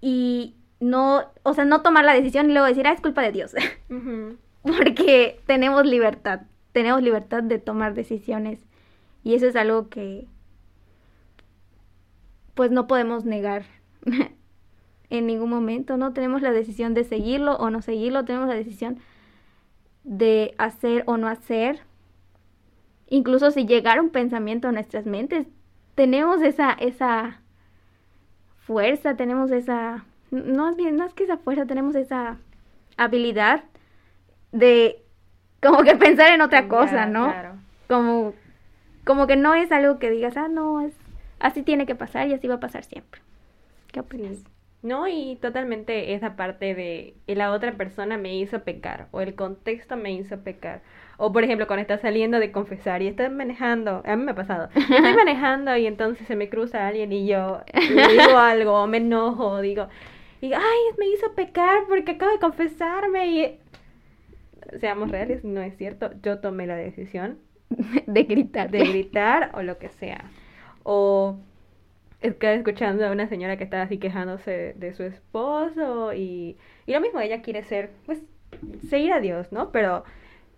Y 0.03 0.58
no, 0.81 1.25
o 1.43 1.55
sea, 1.55 1.65
no 1.65 1.83
tomar 1.83 2.05
la 2.05 2.15
decisión 2.15 2.51
y 2.51 2.53
luego 2.53 2.67
decir, 2.67 2.87
ah, 2.87 2.93
es 2.93 3.01
culpa 3.01 3.23
de 3.23 3.33
Dios. 3.33 3.55
Porque 4.63 5.41
tenemos 5.47 5.87
libertad, 5.87 6.43
tenemos 6.73 7.03
libertad 7.03 7.43
de 7.43 7.59
tomar 7.59 7.95
decisiones. 7.95 8.61
Y 9.25 9.35
eso 9.35 9.47
es 9.47 9.57
algo 9.57 9.89
que, 9.89 10.27
pues 12.55 12.71
no 12.71 12.87
podemos 12.87 13.25
negar 13.25 13.65
en 15.11 15.27
ningún 15.27 15.51
momento, 15.51 15.97
¿no? 15.97 16.13
Tenemos 16.13 16.43
la 16.43 16.53
decisión 16.53 16.95
de 16.95 17.05
seguirlo 17.05 17.57
o 17.57 17.71
no 17.71 17.83
seguirlo, 17.83 18.25
tenemos 18.25 18.49
la 18.49 18.55
decisión 18.55 18.99
de 20.05 20.55
hacer 20.59 21.05
o 21.07 21.17
no 21.17 21.29
hacer. 21.29 21.81
Incluso 23.09 23.51
si 23.51 23.67
llegara 23.67 24.03
un 24.03 24.11
pensamiento 24.11 24.69
a 24.69 24.73
nuestras 24.73 25.07
mentes, 25.07 25.47
tenemos 25.95 26.43
esa, 26.43 26.73
esa 26.73 27.41
fuerza, 28.57 29.17
tenemos 29.17 29.51
esa, 29.51 30.05
no 30.31 30.69
es 30.69 30.77
bien, 30.77 30.97
no 30.97 31.05
es 31.05 31.15
que 31.15 31.25
esa 31.25 31.39
fuerza, 31.39 31.67
tenemos 31.67 31.95
esa 31.95 32.39
habilidad 32.97 33.65
de 34.53 35.03
como 35.63 35.83
que 35.83 35.97
pensar 35.97 36.33
en 36.33 36.41
otra 36.41 36.69
cosa, 36.69 37.07
¿no? 37.07 37.33
Como, 37.89 38.35
como 39.05 39.27
que 39.27 39.37
no 39.37 39.55
es 39.55 39.73
algo 39.73 39.99
que 39.99 40.11
digas, 40.11 40.37
ah, 40.37 40.49
no, 40.49 40.81
es, 40.81 40.95
así 41.41 41.63
tiene 41.63 41.87
que 41.87 41.95
pasar 41.95 42.29
y 42.29 42.35
así 42.35 42.49
va 42.49 42.57
a 42.57 42.61
pasar 42.61 42.85
siempre. 42.85 43.21
¿Qué 43.93 44.01
opinas? 44.01 44.45
No, 44.83 45.09
y 45.09 45.37
totalmente 45.41 46.15
esa 46.15 46.37
parte 46.37 46.75
de 46.75 47.15
la 47.27 47.51
otra 47.51 47.73
persona 47.73 48.17
me 48.17 48.37
hizo 48.37 48.63
pecar 48.63 49.09
o 49.11 49.21
el 49.21 49.35
contexto 49.35 49.97
me 49.97 50.13
hizo 50.13 50.39
pecar. 50.39 50.83
O 51.17 51.33
por 51.33 51.43
ejemplo, 51.43 51.67
cuando 51.67 51.81
estás 51.81 52.01
saliendo 52.01 52.39
de 52.39 52.53
confesar 52.53 53.03
y 53.03 53.09
estás 53.09 53.33
manejando, 53.33 54.03
a 54.07 54.15
mí 54.15 54.23
me 54.23 54.31
ha 54.31 54.37
pasado, 54.37 54.69
estoy 54.77 55.15
manejando 55.15 55.77
y 55.77 55.87
entonces 55.87 56.29
se 56.29 56.37
me 56.37 56.49
cruza 56.49 56.87
alguien 56.87 57.13
y 57.13 57.27
yo 57.27 57.63
le 57.75 58.09
digo 58.09 58.39
algo, 58.39 58.87
me 58.87 58.99
enojo, 58.99 59.61
digo, 59.61 59.89
y 60.41 60.53
ay, 60.53 60.79
me 60.99 61.09
hizo 61.09 61.35
pecar 61.35 61.81
porque 61.89 62.13
acabo 62.13 62.33
de 62.33 62.39
confesarme 62.39 63.27
y 63.27 63.59
seamos 64.81 65.11
reales, 65.11 65.45
no 65.45 65.61
es 65.61 65.77
cierto, 65.77 66.11
yo 66.23 66.41
tomé 66.41 66.67
la 66.67 66.77
decisión 66.77 67.39
de 68.07 68.23
gritar, 68.25 68.71
de 68.71 68.81
gritar 68.81 69.51
o 69.55 69.63
lo 69.63 69.79
que 69.79 69.89
sea. 69.89 70.31
O 70.83 71.39
estaba 72.21 72.55
escuchando 72.55 73.07
a 73.07 73.11
una 73.11 73.29
señora 73.29 73.57
que 73.57 73.65
estaba 73.65 73.85
así 73.85 73.99
quejándose 73.99 74.75
de, 74.77 74.95
su 74.95 75.03
esposo 75.05 76.13
y, 76.13 76.57
y, 76.87 76.93
lo 76.93 77.01
mismo, 77.01 77.21
ella 77.21 77.43
quiere 77.43 77.63
ser, 77.63 77.91
pues, 78.07 78.23
seguir 78.89 79.13
a 79.13 79.21
Dios, 79.21 79.53
¿no? 79.53 79.71
Pero 79.71 80.05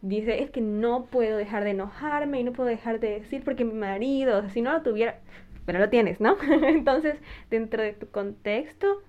dice, 0.03 0.43
es 0.43 0.51
que 0.51 0.61
no 0.61 1.07
puedo 1.07 1.37
dejar 1.37 1.65
de 1.65 1.71
enojarme 1.71 2.41
y 2.41 2.45
no 2.45 2.53
puedo 2.53 2.69
dejar 2.69 3.01
de 3.01 3.21
decir 3.21 3.43
porque 3.45 3.65
mi 3.65 3.75
marido, 3.75 4.39
o 4.39 4.41
sea, 4.41 4.51
si 4.51 4.63
no 4.63 4.73
lo 4.73 4.83
tuviera, 4.83 5.19
pero 5.67 5.79
lo 5.79 5.91
tienes, 5.91 6.21
¿no? 6.21 6.37
Entonces, 6.63 7.17
dentro 7.51 7.83
de 7.83 7.93
tu 7.93 8.09
contexto, 8.09 9.03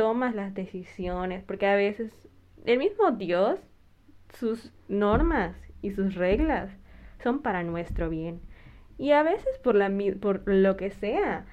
tomas 0.00 0.34
las 0.34 0.54
decisiones, 0.54 1.44
porque 1.44 1.66
a 1.66 1.76
veces 1.76 2.10
el 2.64 2.78
mismo 2.78 3.10
Dios, 3.10 3.60
sus 4.32 4.72
normas 4.88 5.54
y 5.82 5.90
sus 5.90 6.14
reglas 6.14 6.70
son 7.22 7.42
para 7.42 7.64
nuestro 7.64 8.08
bien. 8.08 8.40
Y 8.96 9.10
a 9.10 9.22
veces 9.22 9.58
por, 9.62 9.74
la, 9.74 9.92
por 10.18 10.40
lo 10.46 10.78
que 10.78 10.90
sea, 10.90 11.44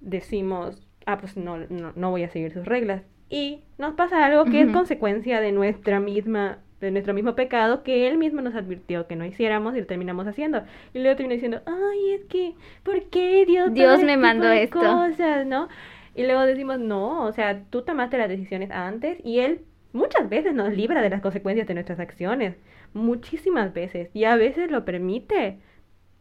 decimos, 0.00 0.88
ah, 1.04 1.18
pues 1.18 1.36
no, 1.36 1.58
no, 1.58 2.10
voy 2.10 2.22
a 2.22 2.30
seguir 2.30 2.50
sus 2.50 2.64
reglas. 2.64 3.02
Y 3.28 3.60
nos 3.76 3.92
pasa 3.92 4.24
algo 4.24 4.46
que 4.46 4.62
es 4.62 4.70
consecuencia 4.70 5.42
de 5.42 5.52
nuestra 5.52 6.00
misma 6.00 6.60
de 6.80 6.90
nuestro 6.90 7.12
mismo 7.12 7.36
pecado 7.36 7.82
que 7.82 8.08
él 8.08 8.16
mismo 8.16 8.40
nos 8.40 8.54
advirtió 8.54 9.06
que 9.06 9.16
no 9.16 9.24
hiciéramos 9.24 9.76
y 9.76 9.80
lo 9.80 9.86
terminamos 9.86 10.26
haciendo. 10.26 10.64
Y 10.94 10.98
luego 10.98 11.14
termina 11.14 11.34
diciendo, 11.34 11.60
ay, 11.66 12.14
es 12.14 12.24
que, 12.24 12.54
¿por 12.82 13.04
qué 13.10 13.44
Dios? 13.46 13.72
Dios 13.72 13.98
me 13.98 14.14
este 14.14 14.16
mandó 14.16 14.48
esto. 14.48 14.80
Cosas, 14.80 15.46
¿no? 15.46 15.68
Y 16.14 16.24
luego 16.24 16.42
decimos, 16.42 16.78
no, 16.78 17.24
o 17.24 17.32
sea, 17.32 17.64
tú 17.70 17.82
tomaste 17.82 18.18
las 18.18 18.28
decisiones 18.28 18.70
antes 18.70 19.18
y 19.24 19.40
él 19.40 19.64
muchas 19.92 20.28
veces 20.28 20.54
nos 20.54 20.74
libra 20.74 21.02
de 21.02 21.10
las 21.10 21.22
consecuencias 21.22 21.66
de 21.66 21.74
nuestras 21.74 22.00
acciones. 22.00 22.56
Muchísimas 22.94 23.72
veces. 23.72 24.10
Y 24.14 24.24
a 24.24 24.36
veces 24.36 24.70
lo 24.70 24.84
permite 24.84 25.58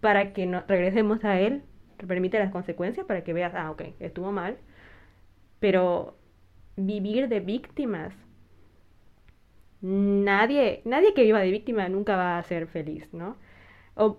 para 0.01 0.33
que 0.33 0.45
no, 0.45 0.63
regresemos 0.67 1.23
a 1.25 1.39
él, 1.39 1.63
te 1.97 2.07
permite 2.07 2.39
las 2.39 2.51
consecuencias 2.51 3.05
para 3.05 3.23
que 3.23 3.33
veas, 3.33 3.53
ah, 3.55 3.71
ok, 3.71 3.83
estuvo 3.99 4.31
mal, 4.31 4.57
pero 5.59 6.17
vivir 6.75 7.29
de 7.29 7.39
víctimas, 7.39 8.13
nadie, 9.81 10.81
nadie 10.85 11.13
que 11.13 11.23
viva 11.23 11.39
de 11.39 11.51
víctima 11.51 11.87
nunca 11.89 12.15
va 12.15 12.37
a 12.37 12.43
ser 12.43 12.67
feliz, 12.67 13.13
¿no? 13.13 13.37
O, 13.95 14.17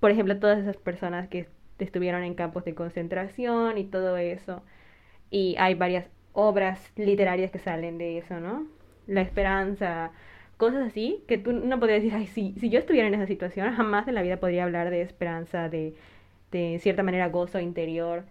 por 0.00 0.10
ejemplo, 0.10 0.38
todas 0.38 0.58
esas 0.60 0.76
personas 0.76 1.28
que 1.28 1.48
estuvieron 1.78 2.22
en 2.22 2.34
campos 2.34 2.64
de 2.64 2.74
concentración 2.74 3.78
y 3.78 3.84
todo 3.84 4.16
eso, 4.16 4.62
y 5.34 5.56
hay 5.58 5.74
varias 5.74 6.06
obras 6.32 6.92
literarias 6.94 7.50
que 7.50 7.58
salen 7.58 7.98
de 7.98 8.18
eso, 8.18 8.38
¿no? 8.38 8.68
La 9.08 9.20
esperanza, 9.20 10.12
cosas 10.58 10.86
así, 10.86 11.24
que 11.26 11.38
tú 11.38 11.52
no 11.52 11.80
podrías 11.80 12.04
decir, 12.04 12.16
ay, 12.16 12.28
si, 12.28 12.54
si 12.60 12.70
yo 12.70 12.78
estuviera 12.78 13.08
en 13.08 13.14
esa 13.14 13.26
situación, 13.26 13.72
jamás 13.76 14.06
en 14.06 14.14
la 14.14 14.22
vida 14.22 14.36
podría 14.36 14.62
hablar 14.62 14.90
de 14.90 15.02
esperanza, 15.02 15.68
de, 15.68 15.96
de 16.52 16.78
cierta 16.80 17.02
manera 17.02 17.28
gozo 17.30 17.58
interior. 17.58 18.22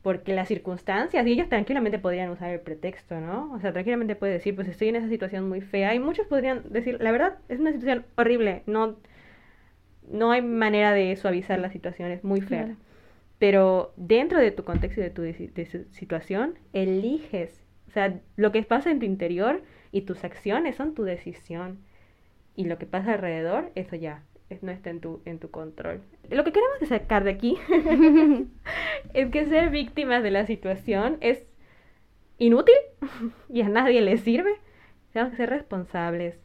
Porque 0.00 0.32
las 0.32 0.48
circunstancias, 0.48 1.26
y 1.26 1.32
ellos 1.32 1.50
tranquilamente 1.50 1.98
podrían 1.98 2.30
usar 2.30 2.48
el 2.48 2.60
pretexto, 2.60 3.20
¿no? 3.20 3.52
O 3.52 3.60
sea, 3.60 3.74
tranquilamente 3.74 4.16
puede 4.16 4.32
decir, 4.32 4.56
pues 4.56 4.68
estoy 4.68 4.88
en 4.88 4.96
esa 4.96 5.08
situación 5.10 5.46
muy 5.50 5.60
fea. 5.60 5.94
Y 5.94 5.98
muchos 5.98 6.26
podrían 6.26 6.62
decir, 6.72 6.96
la 6.98 7.12
verdad, 7.12 7.36
es 7.50 7.60
una 7.60 7.72
situación 7.72 8.06
horrible, 8.16 8.62
no, 8.64 8.96
no 10.10 10.30
hay 10.30 10.40
manera 10.40 10.94
de 10.94 11.14
suavizar 11.16 11.58
la 11.58 11.70
situación, 11.70 12.10
es 12.10 12.24
muy 12.24 12.40
fea. 12.40 12.74
Pero 13.40 13.94
dentro 13.96 14.38
de 14.38 14.50
tu 14.50 14.64
contexto 14.64 15.00
y 15.00 15.04
de 15.04 15.10
tu 15.10 15.22
de 15.22 15.86
situación, 15.92 16.58
eliges. 16.74 17.64
O 17.88 17.90
sea, 17.90 18.20
lo 18.36 18.52
que 18.52 18.62
pasa 18.62 18.90
en 18.90 19.00
tu 19.00 19.06
interior 19.06 19.62
y 19.92 20.02
tus 20.02 20.24
acciones 20.24 20.76
son 20.76 20.94
tu 20.94 21.04
decisión. 21.04 21.78
Y 22.54 22.66
lo 22.66 22.76
que 22.76 22.84
pasa 22.84 23.14
alrededor, 23.14 23.72
eso 23.74 23.96
ya 23.96 24.22
no 24.60 24.70
está 24.70 24.90
en 24.90 25.00
tu, 25.00 25.22
en 25.24 25.38
tu 25.38 25.50
control. 25.50 26.02
Lo 26.28 26.44
que 26.44 26.52
queremos 26.52 26.86
sacar 26.86 27.24
de 27.24 27.30
aquí 27.30 27.56
es 29.14 29.30
que 29.30 29.46
ser 29.46 29.70
víctimas 29.70 30.22
de 30.22 30.30
la 30.30 30.44
situación 30.44 31.16
es 31.22 31.46
inútil 32.36 32.74
y 33.48 33.62
a 33.62 33.70
nadie 33.70 34.02
le 34.02 34.18
sirve. 34.18 34.52
Tenemos 35.14 35.30
que 35.30 35.38
ser 35.38 35.48
responsables 35.48 36.38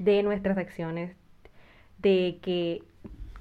de 0.00 0.24
nuestras 0.24 0.58
acciones, 0.58 1.14
de 1.98 2.40
que 2.42 2.82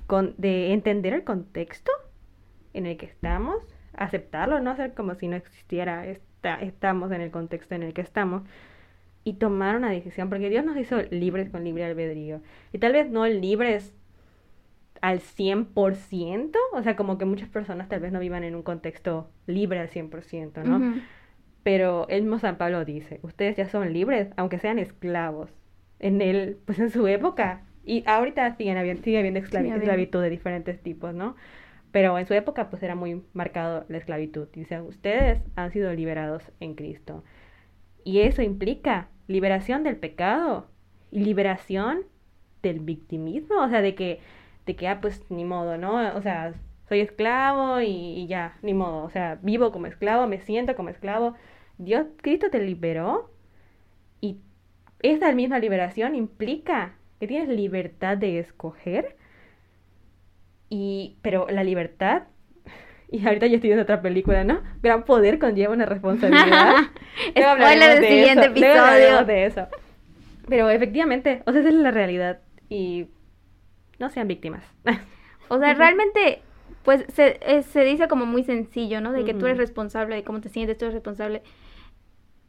con, 0.06 0.36
de 0.38 0.74
entender 0.74 1.14
el 1.14 1.24
contexto 1.24 1.92
en 2.74 2.86
el 2.86 2.98
que 2.98 3.06
estamos, 3.06 3.58
aceptarlo, 3.94 4.60
no 4.60 4.72
hacer 4.72 4.94
como 4.94 5.16
si 5.16 5.28
no 5.28 5.36
existiera, 5.36 6.06
estamos 6.62 7.12
en 7.12 7.22
el 7.22 7.32
contexto 7.32 7.76
en 7.76 7.84
el 7.84 7.94
que 7.94 8.02
estamos, 8.02 8.44
y 9.24 9.34
tomar 9.34 9.76
una 9.76 9.92
decisión, 9.92 10.30
porque 10.30 10.50
Dios 10.50 10.66
nos 10.66 10.78
hizo 10.78 11.02
libres 11.12 11.50
con 11.50 11.64
libre 11.64 11.86
albedrío. 11.86 12.42
Y 12.74 12.80
tal 12.80 12.94
vez 12.94 13.10
no 13.12 13.28
libres 13.28 13.94
al 15.02 15.20
100%, 15.20 16.56
o 16.74 16.82
sea, 16.84 16.96
como 16.96 17.18
que 17.18 17.26
muchas 17.26 17.50
personas 17.50 17.90
tal 17.90 18.00
vez 18.00 18.12
no 18.12 18.20
vivan 18.20 18.44
en 18.44 18.56
un 18.56 18.64
contexto 18.64 19.30
libre 19.46 19.80
al 19.80 19.90
100%, 19.90 20.64
¿no? 20.64 21.02
Pero 21.64 22.08
el 22.10 22.24
mismo 22.24 22.40
San 22.40 22.58
Pablo 22.58 22.86
dice, 22.86 23.20
ustedes 23.22 23.58
ya 23.58 23.68
son 23.68 23.94
libres, 23.94 24.30
aunque 24.38 24.58
sean 24.58 24.80
esclavos. 24.80 25.52
En 26.00 26.22
él, 26.22 26.58
pues 26.66 26.80
en 26.80 26.90
su 26.90 27.08
época, 27.08 27.62
y 27.86 28.04
ahorita 28.08 28.56
siguen 28.56 28.78
habiendo, 28.78 29.04
sigue 29.04 29.20
habiendo 29.20 29.40
esclavitud 29.40 30.22
de 30.22 30.30
diferentes 30.32 30.82
tipos, 30.82 31.14
¿no? 31.14 31.36
Pero 31.92 32.18
en 32.18 32.26
su 32.26 32.34
época, 32.34 32.70
pues 32.70 32.82
era 32.84 32.96
muy 32.96 33.24
marcado 33.34 33.86
la 33.90 33.98
esclavitud. 33.98 34.48
Dice, 34.54 34.82
ustedes 34.82 35.42
han 35.56 35.72
sido 35.72 35.94
liberados 35.94 36.44
en 36.60 36.76
Cristo. 36.76 37.24
Y 38.04 38.22
eso 38.22 38.42
implica 38.42 39.10
liberación 39.28 39.84
del 39.84 39.98
pecado 39.98 40.68
y 41.12 41.24
liberación 41.24 42.06
del 42.64 42.80
victimismo, 42.80 43.62
o 43.62 43.70
sea, 43.70 43.82
de 43.82 43.96
que, 43.96 44.20
de 44.66 44.76
que, 44.76 44.88
ah, 44.88 45.02
pues 45.02 45.24
ni 45.30 45.46
modo, 45.46 45.78
¿no? 45.78 46.16
O 46.16 46.22
sea, 46.22 46.54
soy 46.88 47.00
esclavo 47.02 47.82
y, 47.82 48.28
ya, 48.28 48.58
ni 48.62 48.74
modo, 48.74 49.04
o 49.04 49.10
sea, 49.10 49.40
vivo 49.42 49.72
como 49.72 49.88
esclavo, 49.88 50.28
me 50.28 50.40
siento 50.42 50.76
como 50.76 50.90
esclavo. 50.90 51.36
Dios, 51.78 52.08
Cristo 52.22 52.50
te 52.52 52.62
liberó 52.62 53.32
y 54.22 54.38
esa 55.02 55.32
misma 55.34 55.60
liberación 55.60 56.16
implica 56.16 56.96
que 57.20 57.28
tienes 57.28 57.50
libertad 57.50 58.18
de 58.18 58.40
escoger 58.40 59.16
y, 60.72 61.18
pero 61.22 61.48
la 61.50 61.66
libertad 61.66 62.24
Y 63.10 63.28
ahorita 63.28 63.46
yo 63.48 63.56
estoy 63.56 63.72
viendo 63.72 63.84
otra 63.84 64.02
película, 64.02 64.46
¿no? 64.46 64.62
Gran 64.82 65.04
poder 65.04 65.38
conlleva 65.38 65.74
una 65.74 65.86
responsabilidad. 65.86 66.76
Spoiler 67.30 67.94
del 67.96 68.02
de 68.02 68.08
siguiente 68.08 68.46
eso, 68.46 68.52
episodio. 68.52 69.26
de 69.26 69.46
eso. 69.46 69.68
Pero 70.48 70.70
efectivamente, 70.70 71.44
o 71.46 71.52
sea, 71.52 71.60
esa 71.60 71.70
es 71.70 71.76
la 71.76 71.92
realidad. 71.92 72.40
Y 72.70 73.08
no 74.00 74.10
sean 74.10 74.28
víctimas. 74.28 74.64
O 75.54 75.60
sea, 75.60 75.74
realmente, 75.74 76.42
pues 76.84 77.04
se, 77.10 77.38
eh, 77.42 77.62
se 77.64 77.84
dice 77.84 78.08
como 78.08 78.26
muy 78.26 78.46
sencillo, 78.46 79.02
¿no? 79.02 79.12
De 79.12 79.26
que 79.26 79.34
tú 79.34 79.48
eres 79.48 79.58
responsable 79.58 80.16
de 80.16 80.24
cómo 80.24 80.40
te 80.40 80.48
sientes, 80.48 80.78
tú 80.78 80.86
eres 80.86 80.94
responsable. 80.94 81.42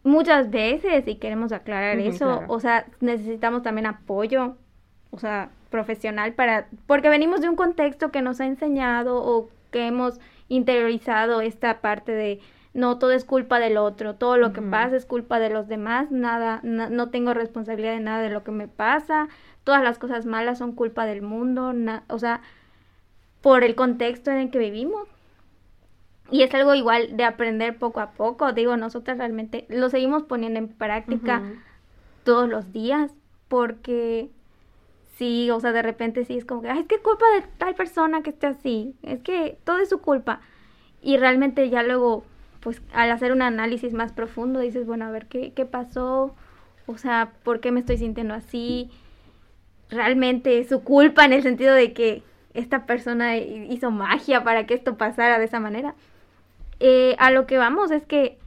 Muchas 0.05 0.51
veces, 0.51 1.09
y 1.09 1.17
queremos 1.17 1.51
aclarar 1.51 1.99
eso, 1.99 2.37
claro. 2.37 2.45
o 2.47 2.61
sea, 2.61 2.87
necesitamos 3.01 3.65
también 3.65 3.87
apoyo, 3.87 4.57
o 5.13 5.19
sea, 5.19 5.51
profesional 5.71 6.33
para, 6.33 6.67
porque 6.87 7.09
venimos 7.09 7.41
de 7.41 7.49
un 7.49 7.55
contexto 7.57 8.11
que 8.11 8.21
nos 8.23 8.41
ha 8.41 8.47
enseñado 8.47 9.23
o 9.23 9.49
que 9.71 9.87
hemos 9.87 10.19
interiorizado 10.49 11.41
esta 11.41 11.81
parte 11.81 12.13
de 12.13 12.41
no 12.75 12.99
todo 12.99 13.13
es 13.13 13.25
culpa 13.25 13.59
del 13.61 13.77
otro, 13.77 14.15
todo 14.15 14.37
lo 14.39 14.53
que 14.55 14.61
pasa 14.71 14.97
es 14.97 15.05
culpa 15.07 15.39
de 15.39 15.51
los 15.51 15.69
demás, 15.69 16.11
nada, 16.11 16.61
na- 16.63 16.89
no 16.89 17.11
tengo 17.11 17.35
responsabilidad 17.35 17.93
de 17.93 18.01
nada 18.01 18.23
de 18.23 18.31
lo 18.31 18.43
que 18.43 18.51
me 18.51 18.67
pasa, 18.69 19.29
todas 19.65 19.83
las 19.83 19.99
cosas 19.99 20.25
malas 20.27 20.59
son 20.59 20.73
culpa 20.73 21.05
del 21.07 21.21
mundo, 21.23 21.73
na- 21.75 22.03
o 22.09 22.19
sea, 22.19 22.41
por 23.43 23.63
el 23.65 23.75
contexto 23.75 24.31
en 24.31 24.39
el 24.39 24.51
que 24.51 24.59
vivimos. 24.59 25.07
Y 26.31 26.43
es 26.43 26.55
algo 26.55 26.75
igual 26.75 27.15
de 27.17 27.25
aprender 27.25 27.77
poco 27.79 28.01
a 28.01 28.13
poco, 28.13 28.53
digo, 28.53 28.77
nosotras 28.79 29.19
realmente 29.19 29.67
lo 29.69 29.91
seguimos 29.91 30.23
poniendo 30.23 30.59
en 30.59 30.69
práctica 30.69 31.43
todos 32.25 32.49
los 32.49 32.73
días, 32.73 33.13
porque 33.49 34.31
sí, 35.13 35.51
o 35.51 35.61
sea, 35.61 35.73
de 35.73 35.83
repente 35.83 36.25
sí 36.25 36.37
es 36.37 36.45
como 36.45 36.63
que, 36.63 36.71
"Ay, 36.71 36.81
es 36.81 36.87
que 36.87 36.97
es 36.97 37.01
culpa 37.01 37.25
de 37.37 37.43
tal 37.59 37.75
persona 37.75 38.23
que 38.23 38.31
esté 38.31 38.47
así, 38.47 38.95
es 39.03 39.21
que 39.21 39.57
todo 39.65 39.79
es 39.79 39.89
su 39.89 40.01
culpa. 40.01 40.41
Y 41.03 41.17
realmente 41.17 41.69
ya 41.71 41.83
luego, 41.83 42.25
pues 42.61 42.81
al 42.93 43.11
hacer 43.11 43.33
un 43.33 43.43
análisis 43.43 43.93
más 43.93 44.13
profundo, 44.13 44.61
dices, 44.61 44.87
bueno, 44.87 45.05
a 45.07 45.11
ver, 45.11 45.27
¿qué, 45.27 45.53
qué 45.53 45.65
pasó? 45.67 46.35
O 46.87 46.97
sea, 46.99 47.33
¿por 47.45 47.61
qué 47.61 47.73
me 47.73 47.81
estoy 47.81 47.97
sintiendo 47.99 48.35
así? 48.35 48.91
Realmente 49.91 50.59
es 50.59 50.69
su 50.69 50.83
culpa 50.83 51.25
en 51.25 51.33
el 51.33 51.43
sentido 51.43 51.75
de 51.75 51.93
que 51.93 52.23
esta 52.55 52.87
persona 52.87 53.37
hi- 53.37 53.67
hizo 53.71 53.91
magia 53.91 54.43
para 54.45 54.67
que 54.67 54.75
esto 54.75 54.97
pasara 54.97 55.39
de 55.39 55.45
esa 55.45 55.61
manera. 55.61 55.95
Eh, 56.81 57.15
a 57.19 57.31
lo 57.31 57.47
que 57.47 57.59
vamos 57.59 57.91
es 57.91 58.05
que 58.07 58.39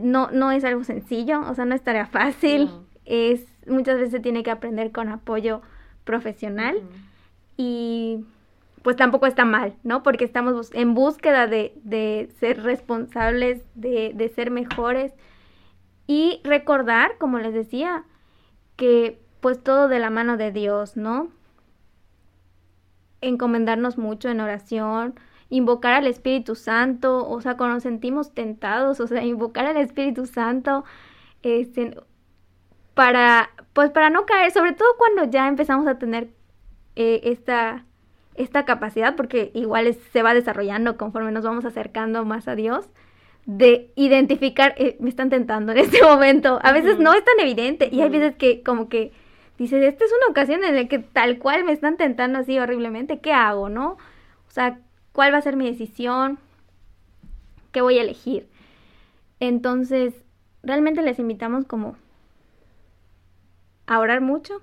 no, 0.00 0.30
no 0.30 0.52
es 0.52 0.64
algo 0.64 0.84
sencillo, 0.84 1.40
o 1.48 1.54
sea, 1.54 1.64
no 1.64 1.74
es 1.74 1.82
tarea 1.82 2.06
fácil. 2.06 2.66
No. 2.66 2.84
Es, 3.04 3.46
muchas 3.68 3.96
veces 3.96 4.12
se 4.12 4.20
tiene 4.20 4.42
que 4.42 4.50
aprender 4.50 4.92
con 4.92 5.08
apoyo 5.08 5.62
profesional 6.04 6.80
y 7.56 8.24
pues 8.82 8.96
tampoco 8.96 9.26
está 9.26 9.44
mal, 9.44 9.74
¿no? 9.82 10.02
Porque 10.02 10.24
estamos 10.24 10.72
en 10.72 10.94
búsqueda 10.94 11.46
de, 11.46 11.72
de 11.82 12.30
ser 12.38 12.62
responsables, 12.62 13.62
de, 13.74 14.12
de 14.14 14.28
ser 14.28 14.50
mejores 14.50 15.12
y 16.06 16.40
recordar, 16.44 17.18
como 17.18 17.38
les 17.38 17.52
decía, 17.52 18.04
que 18.76 19.20
pues 19.40 19.62
todo 19.62 19.88
de 19.88 19.98
la 19.98 20.10
mano 20.10 20.36
de 20.36 20.52
Dios, 20.52 20.96
¿no? 20.96 21.30
Encomendarnos 23.20 23.98
mucho 23.98 24.28
en 24.28 24.40
oración, 24.40 25.14
invocar 25.48 25.94
al 25.94 26.06
Espíritu 26.06 26.54
Santo, 26.54 27.28
o 27.28 27.40
sea, 27.40 27.56
cuando 27.56 27.74
nos 27.74 27.82
sentimos 27.82 28.34
tentados, 28.34 29.00
o 29.00 29.06
sea, 29.06 29.24
invocar 29.24 29.66
al 29.66 29.76
Espíritu 29.76 30.26
Santo, 30.26 30.84
este, 31.42 31.96
para, 32.94 33.50
pues 33.76 33.90
para 33.90 34.08
no 34.08 34.24
caer, 34.24 34.52
sobre 34.52 34.72
todo 34.72 34.88
cuando 34.96 35.30
ya 35.30 35.46
empezamos 35.48 35.86
a 35.86 35.98
tener 35.98 36.28
eh, 36.96 37.20
esta, 37.24 37.84
esta 38.34 38.64
capacidad, 38.64 39.16
porque 39.16 39.50
igual 39.52 39.86
es- 39.86 39.98
se 40.14 40.22
va 40.22 40.32
desarrollando 40.32 40.96
conforme 40.96 41.30
nos 41.30 41.44
vamos 41.44 41.66
acercando 41.66 42.24
más 42.24 42.48
a 42.48 42.54
Dios, 42.54 42.88
de 43.44 43.92
identificar, 43.94 44.74
eh, 44.78 44.96
me 44.98 45.10
están 45.10 45.28
tentando 45.28 45.72
en 45.72 45.78
este 45.78 46.02
momento. 46.10 46.58
A 46.62 46.72
veces 46.72 46.98
no 46.98 47.12
es 47.12 47.22
tan 47.22 47.38
evidente 47.38 47.90
y 47.92 48.00
hay 48.00 48.08
veces 48.08 48.34
que 48.36 48.62
como 48.62 48.88
que 48.88 49.12
dices, 49.58 49.84
esta 49.84 50.06
es 50.06 50.10
una 50.22 50.30
ocasión 50.30 50.64
en 50.64 50.74
la 50.74 50.88
que 50.88 50.98
tal 50.98 51.38
cual 51.38 51.64
me 51.64 51.72
están 51.72 51.98
tentando 51.98 52.38
así 52.38 52.58
horriblemente, 52.58 53.20
¿qué 53.20 53.34
hago, 53.34 53.68
no? 53.68 53.98
O 54.48 54.50
sea, 54.50 54.78
¿cuál 55.12 55.34
va 55.34 55.38
a 55.38 55.42
ser 55.42 55.56
mi 55.56 55.66
decisión? 55.66 56.38
¿Qué 57.72 57.82
voy 57.82 57.98
a 57.98 58.02
elegir? 58.02 58.48
Entonces, 59.38 60.14
realmente 60.62 61.02
les 61.02 61.18
invitamos 61.18 61.66
como 61.66 61.96
a 63.86 63.98
orar 63.98 64.20
mucho, 64.20 64.60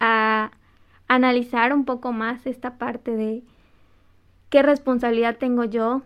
a 0.00 0.52
analizar 1.08 1.72
un 1.72 1.84
poco 1.84 2.12
más 2.12 2.46
esta 2.46 2.78
parte 2.78 3.12
de 3.12 3.42
qué 4.50 4.62
responsabilidad 4.62 5.36
tengo 5.36 5.64
yo 5.64 6.02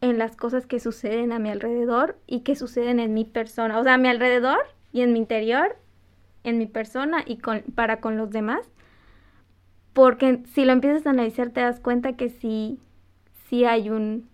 en 0.00 0.18
las 0.18 0.36
cosas 0.36 0.66
que 0.66 0.80
suceden 0.80 1.32
a 1.32 1.38
mi 1.38 1.50
alrededor 1.50 2.18
y 2.26 2.40
que 2.40 2.56
suceden 2.56 3.00
en 3.00 3.14
mi 3.14 3.24
persona, 3.24 3.78
o 3.78 3.84
sea, 3.84 3.94
a 3.94 3.98
mi 3.98 4.08
alrededor 4.08 4.58
y 4.92 5.02
en 5.02 5.12
mi 5.12 5.18
interior, 5.18 5.76
en 6.42 6.58
mi 6.58 6.66
persona 6.66 7.22
y 7.26 7.36
con, 7.36 7.62
para 7.74 8.00
con 8.00 8.16
los 8.16 8.30
demás. 8.30 8.66
Porque 9.92 10.42
si 10.54 10.64
lo 10.64 10.72
empiezas 10.72 11.06
a 11.06 11.10
analizar 11.10 11.50
te 11.50 11.60
das 11.60 11.80
cuenta 11.80 12.14
que 12.14 12.30
sí, 12.30 12.78
sí 13.48 13.64
hay 13.64 13.90
un, 13.90 14.28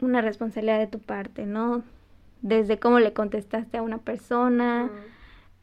una 0.00 0.22
responsabilidad 0.22 0.78
de 0.78 0.86
tu 0.86 1.00
parte, 1.00 1.44
¿no? 1.44 1.82
Desde 2.40 2.78
cómo 2.78 3.00
le 3.00 3.12
contestaste 3.12 3.76
a 3.76 3.82
una 3.82 3.98
persona, 3.98 4.88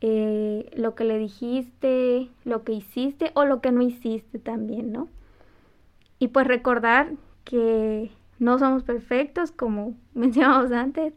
eh, 0.02 0.70
lo 0.76 0.96
que 0.96 1.04
le 1.04 1.18
dijiste, 1.18 2.30
lo 2.44 2.64
que 2.64 2.74
hiciste 2.74 3.32
o 3.34 3.46
lo 3.46 3.62
que 3.62 3.72
no 3.72 3.82
hiciste 3.82 4.40
también, 4.40 4.92
¿no? 4.92 5.08
Y 6.20 6.30
pues 6.30 6.48
recordar 6.48 7.14
que 7.44 8.12
no 8.40 8.60
somos 8.60 8.84
perfectos, 8.84 9.52
como 9.52 9.96
mencionamos 10.14 10.72
antes 10.72 11.14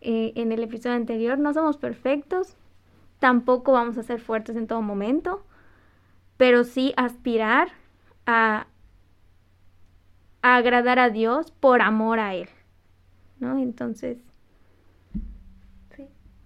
eh, 0.00 0.32
en 0.36 0.52
el 0.52 0.62
episodio 0.62 0.96
anterior, 0.96 1.38
no 1.38 1.52
somos 1.52 1.76
perfectos, 1.76 2.56
tampoco 3.18 3.72
vamos 3.72 3.98
a 3.98 4.02
ser 4.02 4.20
fuertes 4.20 4.56
en 4.56 4.66
todo 4.66 4.80
momento, 4.80 5.44
pero 6.36 6.62
sí 6.62 6.94
aspirar 6.96 7.68
a, 8.26 8.68
a 10.42 10.56
agradar 10.56 11.00
a 11.00 11.10
Dios 11.10 11.50
por 11.50 11.82
amor 11.82 12.20
a 12.20 12.34
Él, 12.34 12.48
¿no? 13.40 13.58
Entonces, 13.58 14.18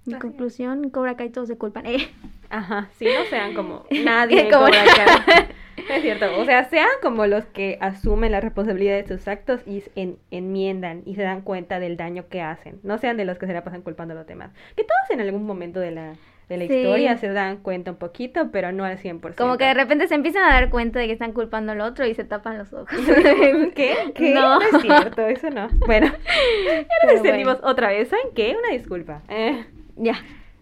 Es. 0.07 0.17
conclusión, 0.19 0.91
Cobra 0.91 1.17
Kai 1.17 1.31
todos 1.31 1.49
se 1.49 1.57
culpan. 1.57 1.87
Eh, 1.87 2.09
Ajá, 2.51 2.89
sí, 2.99 3.05
no 3.07 3.25
sean 3.31 3.55
como 3.55 3.85
nadie 4.05 4.41
en 4.43 4.51
Como- 4.51 4.67
Cobra 4.67 4.79
Kai. 4.85 5.47
Es 5.89 6.03
cierto, 6.03 6.27
o 6.39 6.45
sea, 6.45 6.65
sean 6.65 6.89
como 7.03 7.27
los 7.27 7.45
que 7.47 7.79
asumen 7.81 8.31
la 8.33 8.41
responsabilidad 8.41 8.95
de 9.03 9.07
sus 9.09 9.27
actos 9.27 9.61
y 9.67 9.83
en- 9.97 10.19
enmiendan 10.31 11.03
y 11.07 11.15
se 11.15 11.23
dan 11.23 11.41
cuenta 11.41 11.81
del 11.81 11.97
daño 11.97 12.29
que 12.29 12.43
hacen. 12.43 12.79
No 12.83 12.99
sean 12.99 13.17
de 13.17 13.25
los 13.25 13.39
que 13.39 13.47
se 13.47 13.53
la 13.55 13.65
pasan 13.65 13.83
culpando 13.83 14.13
a 14.13 14.17
los 14.17 14.27
demás. 14.27 14.51
Que 14.77 14.85
todos 14.85 15.11
en 15.11 15.21
algún 15.21 15.45
momento 15.47 15.81
de 15.81 15.91
la, 15.93 16.15
de 16.49 16.57
la 16.59 16.67
Sí. 16.67 16.75
historia 16.75 17.17
se 17.17 17.29
dan 17.29 17.57
cuenta 17.57 17.91
un 17.93 17.97
poquito, 17.97 18.51
pero 18.53 18.71
no 18.71 18.85
al 18.85 18.99
100%. 18.99 19.35
Como 19.37 19.57
que 19.57 19.65
de 19.65 19.75
repente 19.75 20.07
se 20.09 20.15
empiezan 20.15 20.45
a 20.45 20.53
dar 20.53 20.69
cuenta 20.71 20.99
de 21.01 21.07
que 21.07 21.13
están 21.15 21.33
culpando 21.33 21.73
al 21.73 21.81
otro 21.81 22.07
y 22.07 22.15
se 22.15 22.25
tapan 22.25 22.59
los 22.59 22.73
ojos. 22.75 22.89
¿Qué? 23.75 23.97
¿Qué? 24.15 24.35
No. 24.35 24.59
No. 24.59 24.61
es 24.61 24.83
cierto, 24.83 25.27
eso 25.27 25.51
no. 25.51 25.69
Bueno, 25.87 26.07
ya 26.67 27.13
nos 27.13 27.21
bueno. 27.23 27.59
otra 27.63 27.89
vez. 27.89 28.09
¿Saben 28.09 28.27
qué? 28.35 28.55
Una 28.63 28.77
disculpa. 28.77 29.23
Eh, 29.29 29.65
Ya. 29.97 30.15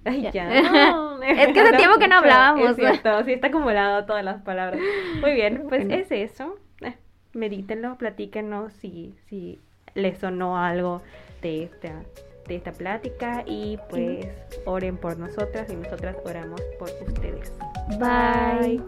Ay, 0.05 0.23
Ya. 0.23 0.31
ya. 0.33 0.47
no, 0.93 1.23
Es 1.23 1.49
que 1.53 1.61
hace 1.61 1.77
tiempo 1.77 1.99
que 1.99 2.09
no 2.09 2.17
hablábamos. 2.17 2.71
Es 2.71 2.77
cierto, 2.77 3.23
sí 3.25 3.33
está 3.33 3.49
acumulado 3.49 4.05
todas 4.07 4.25
las 4.25 4.41
palabras. 4.43 4.81
Muy 5.21 5.33
bien, 5.35 5.65
pues 5.69 5.87
Bueno. 5.87 5.95
es 6.03 6.11
eso. 6.11 6.57
Eh, 6.81 6.97
medítenlo, 7.35 7.97
platíquenos 7.99 8.73
si, 8.73 9.15
si 9.29 9.61
les 9.95 10.19
sonó 10.19 10.57
algo 10.57 11.03
de 11.43 11.65
esta, 11.65 12.03
de 12.49 12.57
esta 12.57 12.73
plática 12.73 13.43
y 13.47 13.79
pues 13.91 14.27
oren 14.65 14.97
por 14.97 15.19
nosotras 15.19 15.71
y 15.71 15.77
nosotras 15.77 16.17
oramos 16.25 16.61
por 16.79 16.89
ustedes. 17.07 17.53
Bye. 17.99 18.81